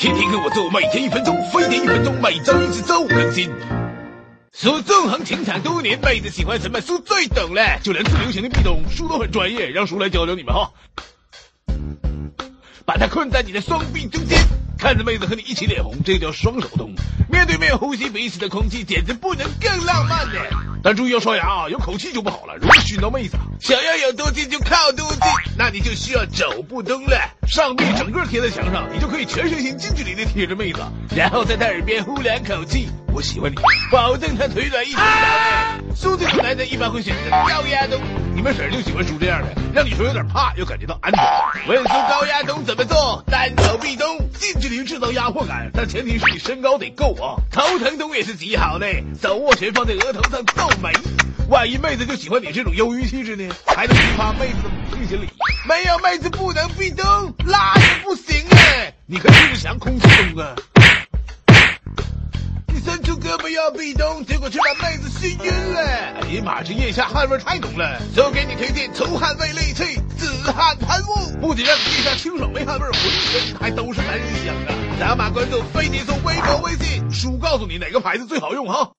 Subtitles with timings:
[0.00, 3.50] 天天跟我做，每天一分钟，飞碟一分钟，每周一次周五更新。
[4.50, 6.80] 苏纵横情场多年，妹子喜欢什么？
[6.80, 10.72] 书最懂了，就连最流行的壁咚，书都很专业，让苏来教教你们哈。
[12.86, 14.38] 把它困在你的双臂中间，
[14.78, 16.94] 看着妹子和你一起脸红，这叫双手动。
[17.30, 20.69] 面对面呼吸彼此的空气，简直不能更浪漫了。
[20.82, 23.36] 但注意要刷牙啊，有口气就不好了，容易熏到妹子。
[23.60, 25.20] 想要有多近就靠多近，
[25.58, 27.16] 那你就需要肘不动了。
[27.46, 30.80] 上臂整个贴在墙上，你就可以全身心近距离的贴着妹子，
[31.14, 32.88] 然后在她耳边呼两口气。
[33.12, 33.56] 我喜欢你，
[33.90, 35.94] 保证她腿软一直倒。
[35.96, 38.00] 苏这种男人一般会选择高压灯，
[38.34, 41.68] 你们婶儿就喜欢梳这样的，让女生有点怕又感觉到安全。
[41.68, 42.64] 问苏高压咚
[45.30, 47.38] 压迫感，但前提是你身高得够啊。
[47.52, 48.86] 头疼咚也是极好的，
[49.22, 50.92] 手握拳放在额头上皱眉。
[51.48, 53.48] 万一妹子就喜欢你这种忧郁气质呢？
[53.64, 55.28] 还能激发妹子的母性心理。
[55.68, 57.04] 没有妹子不能壁咚，
[57.46, 58.58] 拉也不行啊。
[59.06, 60.56] 你可以试试想空气咚啊。
[62.66, 65.80] 你伸出胳膊要壁咚，结果却把妹子熏晕了。
[65.80, 68.00] 哎呀妈，这腋下汗味太浓了。
[68.16, 74.69] 就给你推荐除汗味利器止汗喷雾，不仅让你腋下清爽没汗味，浑身还都是男人香啊。
[75.00, 78.92] 扫码关注飞碟送微博微信，叔告诉你哪个牌子最好用哈。